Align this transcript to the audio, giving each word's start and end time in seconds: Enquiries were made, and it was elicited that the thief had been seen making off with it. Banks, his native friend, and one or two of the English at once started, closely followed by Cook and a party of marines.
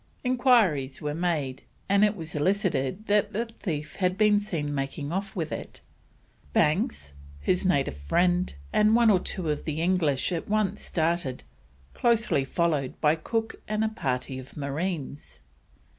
Enquiries 0.23 0.99
were 0.99 1.13
made, 1.13 1.61
and 1.87 2.03
it 2.03 2.15
was 2.15 2.33
elicited 2.33 3.05
that 3.05 3.33
the 3.33 3.45
thief 3.45 3.97
had 3.97 4.17
been 4.17 4.39
seen 4.39 4.73
making 4.73 5.11
off 5.11 5.35
with 5.35 5.51
it. 5.51 5.81
Banks, 6.53 7.13
his 7.39 7.63
native 7.63 7.95
friend, 7.97 8.55
and 8.73 8.95
one 8.95 9.11
or 9.11 9.19
two 9.19 9.51
of 9.51 9.63
the 9.63 9.79
English 9.79 10.31
at 10.31 10.47
once 10.47 10.81
started, 10.81 11.43
closely 11.93 12.43
followed 12.43 12.99
by 12.99 13.13
Cook 13.13 13.61
and 13.67 13.83
a 13.83 13.89
party 13.89 14.39
of 14.39 14.57
marines. 14.57 15.37